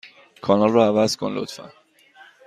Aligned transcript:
کانال 0.41 0.71
را 0.71 0.85
عوض 0.85 1.15
کن، 1.17 1.31
لطفا. 1.33 1.73